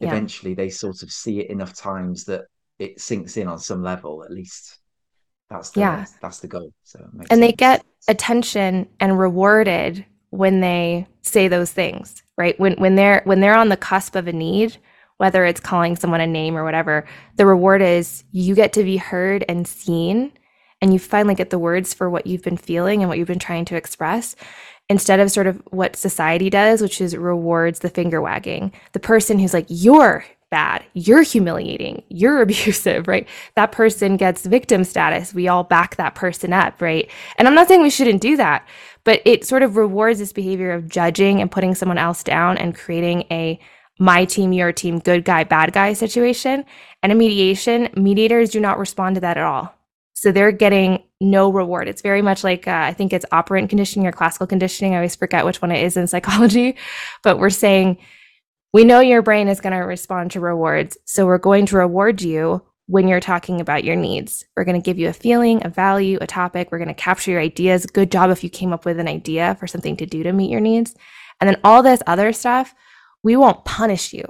[0.01, 0.09] yeah.
[0.09, 2.43] eventually they sort of see it enough times that
[2.81, 4.79] it sinks in on some level, at least.
[5.51, 6.07] That's the yeah.
[6.21, 6.73] that's the goal.
[6.83, 7.41] So and sense.
[7.41, 10.05] they get attention and rewarded
[10.37, 12.59] when they say those things, right?
[12.59, 14.77] When when they're when they're on the cusp of a need,
[15.19, 18.97] whether it's calling someone a name or whatever, the reward is you get to be
[18.97, 20.33] heard and seen
[20.83, 23.39] and you finally get the words for what you've been feeling and what you've been
[23.39, 24.35] trying to express
[24.89, 28.73] instead of sort of what society does, which is rewards the finger wagging.
[28.93, 33.29] The person who's like, you're bad, you're humiliating, you're abusive, right?
[33.57, 35.35] That person gets victim status.
[35.35, 37.11] We all back that person up, right?
[37.39, 38.65] And I'm not saying we shouldn't do that,
[39.03, 42.73] but it sort of rewards this behavior of judging and putting someone else down and
[42.73, 43.59] creating a
[43.99, 46.65] my team, your team, good guy, bad guy situation.
[47.03, 49.75] And in mediation, mediators do not respond to that at all.
[50.13, 51.89] So they're getting no reward.
[51.89, 54.95] It's very much like uh, I think it's operant conditioning or classical conditioning.
[54.95, 56.77] I always forget which one it is in psychology,
[57.25, 57.99] but we're saying
[58.75, 60.99] we know your brain is going to respond to rewards.
[61.07, 64.45] So we're going to reward you when you're talking about your needs.
[64.55, 66.71] We're going to give you a feeling, a value, a topic.
[66.71, 67.87] We're going to capture your ideas.
[67.87, 70.51] Good job if you came up with an idea for something to do to meet
[70.51, 70.95] your needs.
[71.41, 72.75] And then all this other stuff,
[73.23, 74.27] we won't punish you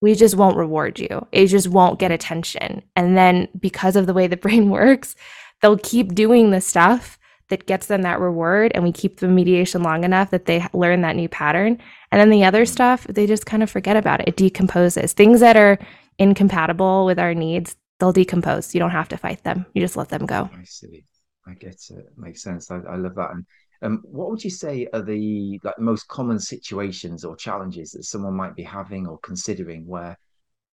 [0.00, 1.26] we just won't reward you.
[1.32, 2.82] It just won't get attention.
[2.96, 5.14] And then because of the way the brain works,
[5.60, 7.18] they'll keep doing the stuff
[7.50, 11.02] that gets them that reward and we keep the mediation long enough that they learn
[11.02, 11.78] that new pattern.
[12.10, 14.28] And then the other stuff, they just kind of forget about it.
[14.28, 15.12] It decomposes.
[15.12, 15.78] Things that are
[16.18, 18.74] incompatible with our needs, they'll decompose.
[18.74, 19.66] You don't have to fight them.
[19.74, 20.48] You just let them go.
[20.52, 21.04] I see.
[21.46, 22.06] I get it.
[22.16, 22.70] Makes sense.
[22.70, 23.30] I, I love that.
[23.32, 23.46] And
[23.82, 28.34] um, what would you say are the like most common situations or challenges that someone
[28.34, 30.18] might be having or considering where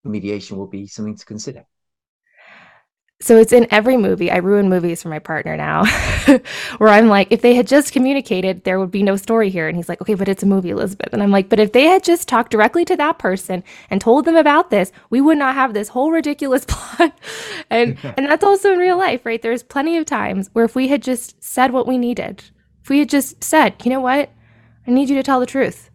[0.03, 1.65] mediation will be something to consider?
[3.21, 4.29] So it's in every movie.
[4.29, 5.85] I ruin movies for my partner now,
[6.77, 9.67] where I'm like, if they had just communicated, there would be no story here.
[9.69, 11.13] And he's like, okay, but it's a movie, Elizabeth.
[11.13, 14.25] And I'm like, but if they had just talked directly to that person and told
[14.25, 17.17] them about this, we would not have this whole ridiculous plot.
[17.69, 19.41] and and that's also in real life, right?
[19.41, 22.43] There's plenty of times where if we had just said what we needed,
[22.83, 24.29] if we had just said, you know what?
[24.85, 25.89] I need you to tell the truth.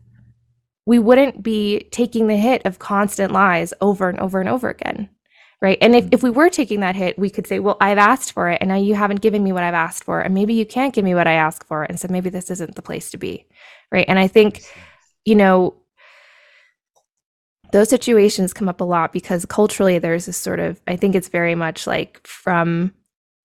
[0.87, 5.11] We wouldn't be taking the hit of constant lies over and over and over again.
[5.63, 5.77] Right.
[5.83, 8.49] And if, if we were taking that hit, we could say, well, I've asked for
[8.49, 10.21] it and now you haven't given me what I've asked for.
[10.21, 11.83] And maybe you can't give me what I ask for.
[11.83, 13.47] And so maybe this isn't the place to be.
[13.93, 14.07] Right.
[14.09, 14.63] And I think,
[15.27, 15.75] you know,
[17.73, 21.29] those situations come up a lot because culturally there's this sort of, I think it's
[21.29, 22.95] very much like from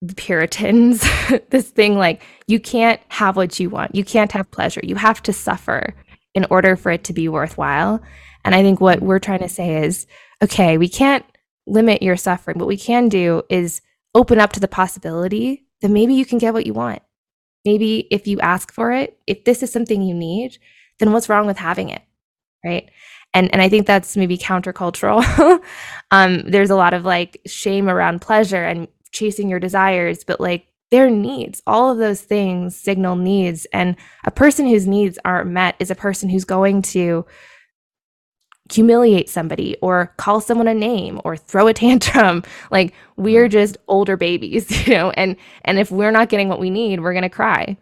[0.02, 1.06] the Puritans,
[1.50, 3.94] this thing like you can't have what you want.
[3.94, 4.82] You can't have pleasure.
[4.84, 5.94] You have to suffer
[6.34, 8.02] in order for it to be worthwhile.
[8.44, 10.08] And I think what we're trying to say is
[10.42, 11.26] okay, we can't
[11.66, 12.58] limit your suffering.
[12.58, 13.82] What we can do is
[14.14, 17.02] open up to the possibility that maybe you can get what you want.
[17.66, 20.58] Maybe if you ask for it, if this is something you need,
[21.00, 22.04] then what's wrong with having it?
[22.64, 22.90] Right.
[23.34, 25.60] And, and I think that's maybe countercultural.
[26.12, 30.68] um, there's a lot of like shame around pleasure and chasing your desires, but like
[30.92, 33.66] their needs, all of those things signal needs.
[33.74, 37.26] And a person whose needs aren't met is a person who's going to
[38.72, 42.44] humiliate somebody or call someone a name or throw a tantrum.
[42.72, 46.70] Like we're just older babies you know and and if we're not getting what we
[46.70, 47.78] need we're going to cry.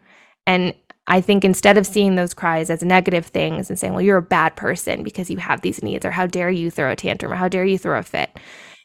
[0.46, 0.74] And
[1.08, 4.22] i think instead of seeing those cries as negative things and saying well you're a
[4.22, 7.36] bad person because you have these needs or how dare you throw a tantrum or
[7.36, 8.30] how dare you throw a fit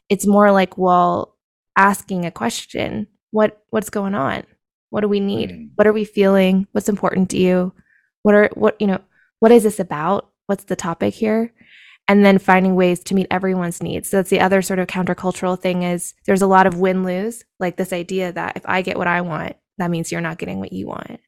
[0.08, 1.36] it's more like well
[1.78, 3.06] asking a question.
[3.30, 4.42] What what's going on?
[4.90, 5.50] What do we need?
[5.50, 5.70] Mm.
[5.76, 6.66] what are we feeling?
[6.72, 7.72] What's important to you?
[8.22, 9.00] What are what you know
[9.38, 10.30] what is this about?
[10.46, 11.52] What's the topic here
[12.08, 15.58] and then finding ways to meet everyone's needs so that's the other sort of countercultural
[15.58, 19.06] thing is there's a lot of win-lose like this idea that if i get what
[19.06, 21.20] i want that means you're not getting what you want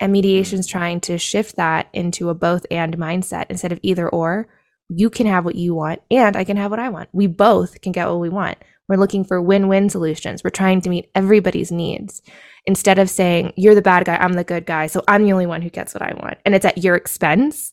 [0.00, 0.70] and mediation's mm.
[0.70, 4.48] trying to shift that into a both and mindset instead of either or
[4.88, 7.80] you can have what you want and i can have what i want we both
[7.80, 8.58] can get what we want
[8.92, 10.42] we're looking for win win solutions.
[10.44, 12.20] We're trying to meet everybody's needs
[12.66, 15.46] instead of saying, you're the bad guy, I'm the good guy, so I'm the only
[15.46, 16.38] one who gets what I want.
[16.44, 17.72] And it's at your expense.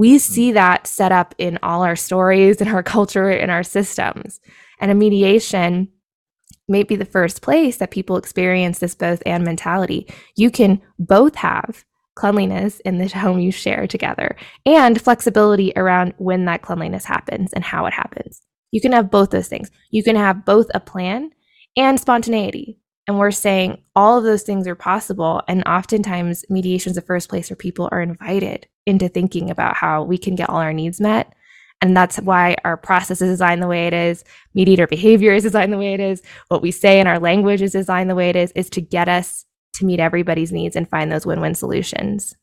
[0.00, 4.40] We see that set up in all our stories, in our culture, in our systems.
[4.80, 5.88] And a mediation
[6.68, 10.06] may be the first place that people experience this both and mentality.
[10.36, 11.84] You can both have
[12.14, 17.62] cleanliness in the home you share together and flexibility around when that cleanliness happens and
[17.62, 18.40] how it happens.
[18.70, 19.70] You can have both those things.
[19.90, 21.30] You can have both a plan
[21.76, 22.79] and spontaneity.
[23.10, 25.42] And we're saying all of those things are possible.
[25.48, 30.04] And oftentimes, mediation is the first place where people are invited into thinking about how
[30.04, 31.34] we can get all our needs met.
[31.80, 34.22] And that's why our process is designed the way it is.
[34.54, 36.22] Mediator behavior is designed the way it is.
[36.46, 39.08] What we say in our language is designed the way it is, is to get
[39.08, 42.36] us to meet everybody's needs and find those win win solutions.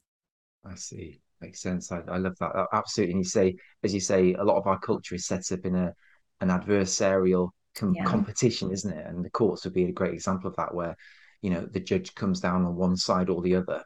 [0.66, 1.22] I see.
[1.40, 1.94] Makes sense.
[1.94, 2.68] I, I love that.
[2.74, 3.14] Absolutely.
[3.14, 5.76] And you say, as you say, a lot of our culture is set up in
[5.76, 5.94] a
[6.42, 8.04] an adversarial com- yeah.
[8.04, 9.06] competition, isn't it?
[9.06, 10.96] And the courts would be a great example of that, where
[11.42, 13.84] you know the judge comes down on one side or the other.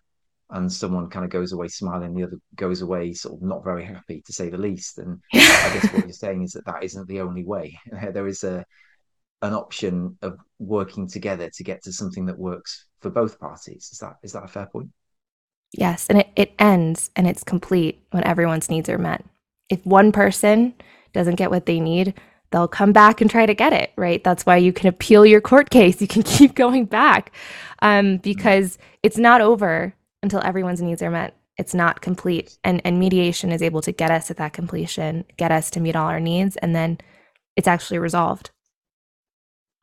[0.50, 3.86] and someone kind of goes away smiling, the other goes away sort of not very
[3.86, 4.98] happy, to say the least.
[4.98, 7.80] And I guess what you're saying is that that isn't the only way.
[8.14, 8.66] there is a
[9.44, 13.90] an option of working together to get to something that works for both parties.
[13.92, 14.90] Is that is that a fair point?
[15.74, 19.24] Yes, and it, it ends and it's complete when everyone's needs are met.
[19.70, 20.74] If one person
[21.14, 22.14] doesn't get what they need,
[22.52, 24.24] they'll come back and try to get it, right?
[24.24, 26.02] That's why you can appeal your court case.
[26.02, 27.32] You can keep going back
[27.82, 31.36] um, because it's not over until everyone's needs are met.
[31.58, 32.58] It's not complete.
[32.64, 35.96] And, and mediation is able to get us at that completion, get us to meet
[35.96, 37.00] all our needs, and then
[37.56, 38.52] it's actually resolved.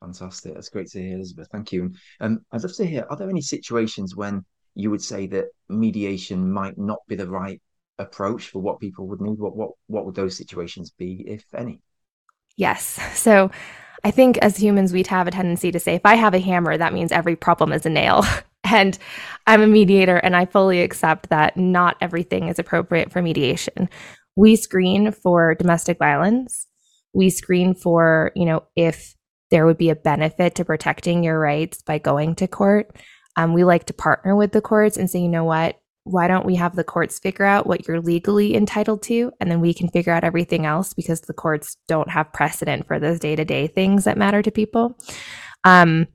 [0.01, 0.53] Fantastic.
[0.53, 1.49] That's great to hear, Elizabeth.
[1.51, 1.91] Thank you.
[2.21, 6.51] Um, I'd love to hear are there any situations when you would say that mediation
[6.51, 7.61] might not be the right
[7.97, 9.39] approach for what people would need?
[9.39, 11.81] What, what, what would those situations be, if any?
[12.59, 12.99] Yes.
[13.15, 13.49] So
[14.03, 16.77] I think as humans, we'd have a tendency to say, if I have a hammer,
[16.77, 18.23] that means every problem is a nail.
[18.71, 18.99] And
[19.47, 23.89] I'm a mediator, and I fully accept that not everything is appropriate for mediation.
[24.35, 26.67] We screen for domestic violence.
[27.13, 29.15] We screen for, you know, if
[29.49, 32.95] there would be a benefit to protecting your rights by going to court.
[33.37, 36.45] Um, we like to partner with the courts and say, you know what, why don't
[36.45, 39.31] we have the courts figure out what you're legally entitled to?
[39.39, 42.99] And then we can figure out everything else because the courts don't have precedent for
[42.99, 44.97] those day-to-day things that matter to people.
[45.63, 46.07] Um,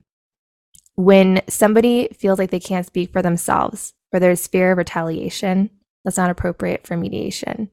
[0.95, 5.69] when somebody feels like they can't speak for themselves or there's fear of retaliation
[6.03, 7.69] that's not appropriate for mediation.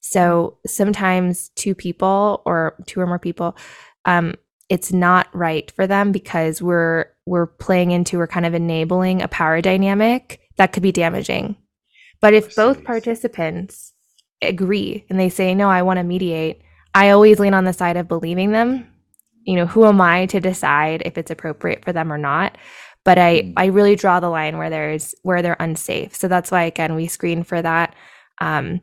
[0.00, 3.56] So sometimes two people or two or more people
[4.06, 4.34] um,
[4.68, 9.28] it's not right for them because we're we're playing into we're kind of enabling a
[9.28, 11.56] power dynamic that could be damaging.
[12.20, 13.92] But if both participants
[14.42, 16.62] agree and they say, no, I want to mediate,
[16.94, 18.88] I always lean on the side of believing them.
[19.44, 22.58] You know, who am I to decide if it's appropriate for them or not?
[23.04, 23.52] But I, mm.
[23.56, 26.14] I really draw the line where there's where they're unsafe.
[26.14, 27.94] So that's why again we screen for that.
[28.40, 28.80] Um,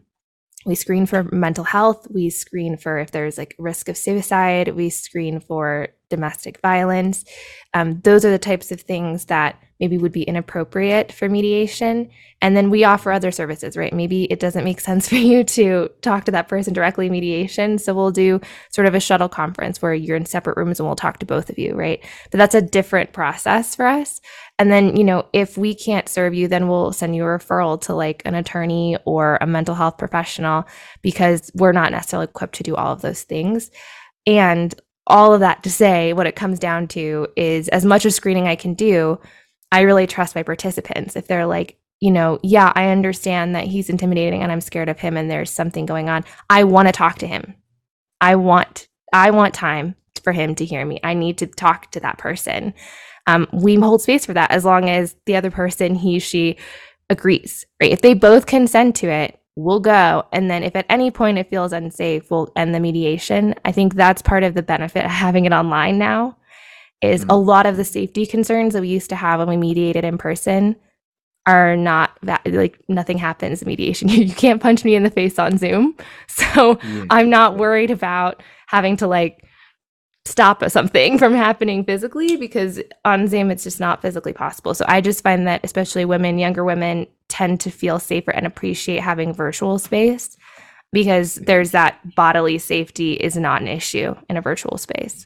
[0.65, 2.07] we screen for mental health.
[2.09, 4.69] We screen for if there's like risk of suicide.
[4.69, 7.25] We screen for domestic violence.
[7.73, 12.09] Um, those are the types of things that maybe would be inappropriate for mediation.
[12.41, 13.91] And then we offer other services, right?
[13.91, 17.79] Maybe it doesn't make sense for you to talk to that person directly mediation.
[17.79, 20.95] So we'll do sort of a shuttle conference where you're in separate rooms and we'll
[20.95, 22.01] talk to both of you, right?
[22.31, 24.21] But that's a different process for us.
[24.59, 27.81] And then, you know, if we can't serve you, then we'll send you a referral
[27.81, 30.65] to like an attorney or a mental health professional
[31.01, 33.71] because we're not necessarily equipped to do all of those things.
[34.27, 34.73] And
[35.07, 38.47] all of that to say, what it comes down to is as much of screening
[38.47, 39.19] I can do,
[39.71, 41.15] I really trust my participants.
[41.15, 44.99] If they're like, you know, yeah, I understand that he's intimidating and I'm scared of
[44.99, 46.23] him and there's something going on.
[46.49, 47.55] I want to talk to him.
[48.21, 50.99] I want I want time for him to hear me.
[51.03, 52.73] I need to talk to that person.
[53.27, 56.57] Um, we hold space for that as long as the other person, he, she,
[57.09, 57.65] agrees.
[57.81, 57.91] Right?
[57.91, 60.25] If they both consent to it, we'll go.
[60.31, 63.55] And then if at any point it feels unsafe, we'll end the mediation.
[63.65, 66.37] I think that's part of the benefit of having it online now
[67.01, 67.31] is mm-hmm.
[67.31, 70.17] a lot of the safety concerns that we used to have when we mediated in
[70.17, 70.75] person
[71.45, 74.07] are not that like nothing happens in mediation.
[74.09, 75.95] you can't punch me in the face on Zoom.
[76.27, 77.05] So yeah.
[77.11, 79.45] I'm not worried about having to like
[80.25, 84.73] stop something from happening physically because on Zoom it's just not physically possible.
[84.73, 89.01] So I just find that especially women, younger women tend to feel safer and appreciate
[89.01, 90.37] having virtual space
[90.91, 95.25] because there's that bodily safety is not an issue in a virtual space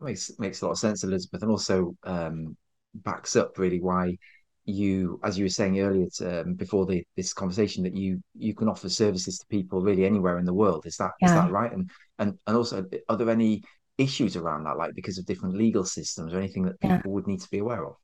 [0.00, 2.56] makes makes a lot of sense, Elizabeth, and also um,
[2.94, 4.16] backs up really why
[4.64, 8.54] you, as you were saying earlier to, um, before the, this conversation, that you you
[8.54, 10.86] can offer services to people really anywhere in the world.
[10.86, 11.28] Is that yeah.
[11.28, 11.72] is that right?
[11.72, 13.62] And and and also, are there any
[13.98, 17.10] issues around that, like because of different legal systems or anything that people yeah.
[17.12, 17.96] would need to be aware of?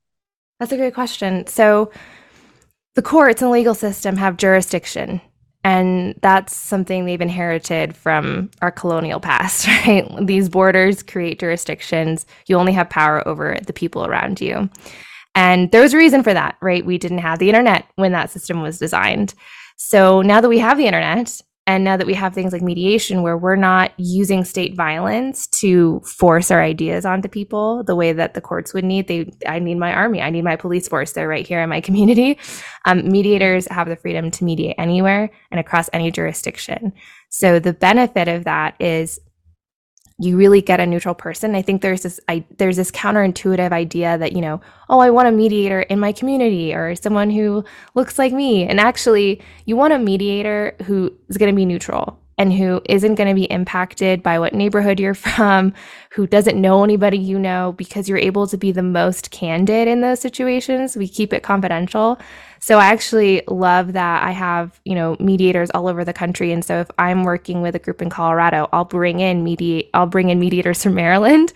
[0.61, 1.47] That's a great question.
[1.47, 1.91] So,
[2.97, 5.21] the courts and legal system have jurisdiction
[5.67, 10.09] and that's something they've inherited from our colonial past, right?
[10.25, 12.25] These borders create jurisdictions.
[12.47, 14.71] You only have power over the people around you.
[15.35, 16.87] And there was a reason for that, right?
[16.87, 19.35] We didn't have the internet when that system was designed.
[19.77, 23.23] So now that we have the internet, and now that we have things like mediation
[23.23, 28.35] where we're not using state violence to force our ideas onto people the way that
[28.35, 31.13] the courts would need, they I need my army, I need my police force.
[31.13, 32.39] They're right here in my community.
[32.85, 36.93] Um, mediators have the freedom to mediate anywhere and across any jurisdiction.
[37.31, 39.19] So the benefit of that is
[40.19, 41.55] you really get a neutral person.
[41.55, 45.29] I think there's this I, there's this counterintuitive idea that you know, oh, I want
[45.29, 47.65] a mediator in my community or someone who
[47.95, 48.65] looks like me.
[48.65, 53.15] And actually, you want a mediator who is going to be neutral and who isn't
[53.15, 55.73] going to be impacted by what neighborhood you're from,
[56.11, 60.01] who doesn't know anybody you know because you're able to be the most candid in
[60.01, 60.97] those situations.
[60.97, 62.19] We keep it confidential.
[62.61, 66.53] So I actually love that I have, you know, mediators all over the country.
[66.53, 70.07] And so if I'm working with a group in Colorado, I'll bring in mediate I'll
[70.07, 71.53] bring in mediators from Maryland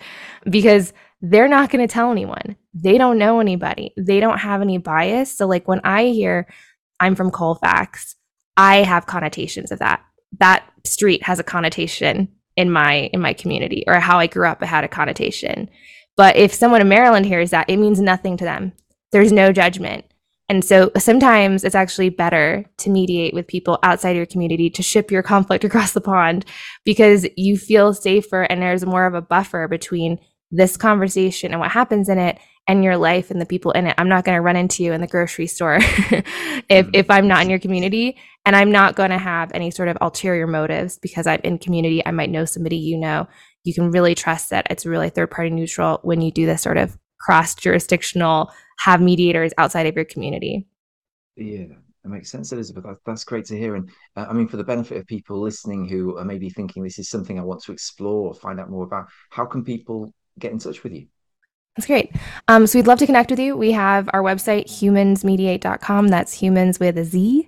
[0.49, 2.55] because they're not going to tell anyone.
[2.73, 3.93] They don't know anybody.
[3.97, 5.35] They don't have any bias.
[5.35, 6.47] So like when I hear
[6.99, 8.15] I'm from Colfax,
[8.57, 10.03] I have connotations of that.
[10.39, 14.61] That street has a connotation in my in my community or how I grew up
[14.61, 15.69] it had a connotation.
[16.17, 18.73] But if someone in Maryland hears that, it means nothing to them.
[19.11, 20.05] There's no judgment.
[20.51, 25.09] And so sometimes it's actually better to mediate with people outside your community to ship
[25.09, 26.43] your conflict across the pond
[26.83, 30.19] because you feel safer and there's more of a buffer between
[30.51, 32.37] this conversation and what happens in it
[32.67, 33.95] and your life and the people in it.
[33.97, 36.89] I'm not going to run into you in the grocery store if mm-hmm.
[36.93, 39.97] if I'm not in your community and I'm not going to have any sort of
[40.01, 42.05] ulterior motives because I'm in community.
[42.05, 43.25] I might know somebody you know.
[43.63, 46.77] You can really trust that it's really third party neutral when you do this sort
[46.77, 48.51] of cross jurisdictional
[48.83, 50.67] have mediators outside of your community.
[51.35, 51.65] Yeah,
[52.03, 52.85] that makes sense, Elizabeth.
[53.05, 53.75] That's great to hear.
[53.75, 56.99] And uh, I mean, for the benefit of people listening who are maybe thinking this
[56.99, 60.51] is something I want to explore or find out more about, how can people get
[60.51, 61.07] in touch with you?
[61.77, 62.13] That's great.
[62.49, 63.55] Um, so we'd love to connect with you.
[63.55, 66.09] We have our website, humanzmediate.com.
[66.09, 67.47] That's humans with a Z.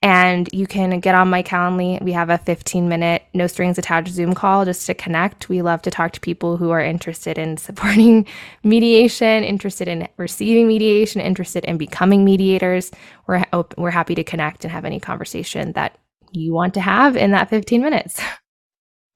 [0.00, 2.00] And you can get on my Calendly.
[2.02, 5.50] We have a 15 minute, no strings attached Zoom call just to connect.
[5.50, 8.26] We love to talk to people who are interested in supporting
[8.64, 12.90] mediation, interested in receiving mediation, interested in becoming mediators.
[13.26, 13.44] We're,
[13.76, 15.98] we're happy to connect and have any conversation that
[16.32, 18.20] you want to have in that 15 minutes.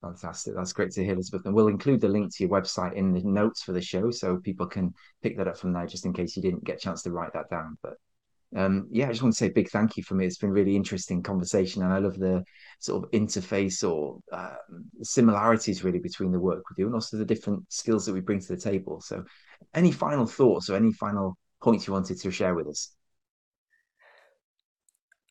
[0.03, 0.57] Fantastic.
[0.57, 1.46] That's great to hear, Elizabeth.
[1.46, 4.36] And we'll include the link to your website in the notes for the show so
[4.36, 4.92] people can
[5.22, 7.32] pick that up from there just in case you didn't get a chance to write
[7.34, 7.78] that down.
[7.82, 7.94] But
[8.55, 10.26] um, yeah, I just want to say a big thank you for me.
[10.26, 12.44] It's been really interesting conversation, and I love the
[12.80, 14.57] sort of interface or uh,
[15.03, 18.40] similarities really between the work we do and also the different skills that we bring
[18.40, 19.00] to the table.
[19.00, 19.24] So,
[19.72, 22.90] any final thoughts or any final points you wanted to share with us?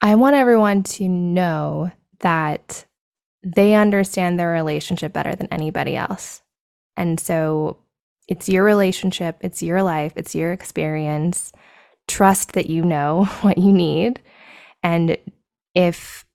[0.01, 1.91] I want everyone to know
[2.21, 2.85] that
[3.43, 6.41] they understand their relationship better than anybody else.
[6.97, 7.77] And so
[8.27, 11.51] it's your relationship, it's your life, it's your experience.
[12.07, 14.21] Trust that you know what you need.
[14.83, 15.17] And
[15.75, 16.25] if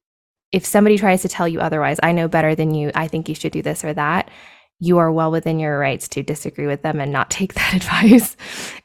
[0.53, 3.35] if somebody tries to tell you otherwise, I know better than you, I think you
[3.35, 4.31] should do this or that,
[4.79, 8.37] you are well within your rights to disagree with them and not take that advice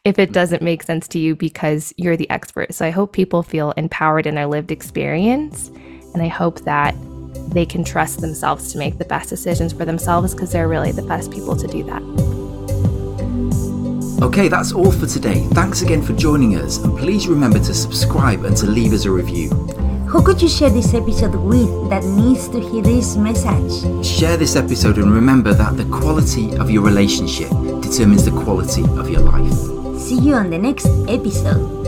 [0.03, 0.33] if it mm.
[0.33, 2.73] doesn't make sense to you because you're the expert.
[2.73, 5.69] So I hope people feel empowered in their lived experience.
[6.13, 6.95] And I hope that
[7.49, 11.01] they can trust themselves to make the best decisions for themselves because they're really the
[11.01, 12.01] best people to do that.
[14.21, 15.47] Okay, that's all for today.
[15.51, 19.11] Thanks again for joining us, and please remember to subscribe and to leave us a
[19.11, 19.49] review.
[20.11, 24.05] Who could you share this episode with that needs to hear this message?
[24.05, 27.49] Share this episode and remember that the quality of your relationship
[27.81, 29.97] determines the quality of your life.
[29.99, 31.80] See you on the next episode.